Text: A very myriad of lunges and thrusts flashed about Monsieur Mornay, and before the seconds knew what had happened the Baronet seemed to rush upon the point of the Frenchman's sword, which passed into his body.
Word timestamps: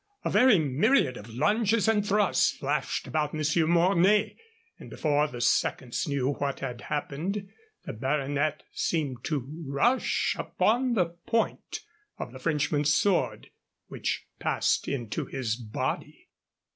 A 0.25 0.31
very 0.31 0.57
myriad 0.57 1.15
of 1.15 1.29
lunges 1.29 1.87
and 1.87 2.03
thrusts 2.03 2.57
flashed 2.57 3.05
about 3.05 3.35
Monsieur 3.35 3.67
Mornay, 3.67 4.35
and 4.79 4.89
before 4.89 5.27
the 5.27 5.41
seconds 5.41 6.07
knew 6.07 6.31
what 6.33 6.59
had 6.59 6.81
happened 6.81 7.47
the 7.85 7.93
Baronet 7.93 8.63
seemed 8.73 9.23
to 9.25 9.47
rush 9.63 10.35
upon 10.39 10.95
the 10.95 11.05
point 11.27 11.81
of 12.17 12.31
the 12.31 12.39
Frenchman's 12.39 12.91
sword, 12.91 13.51
which 13.89 14.25
passed 14.39 14.87
into 14.87 15.25
his 15.25 15.55
body. 15.55 16.29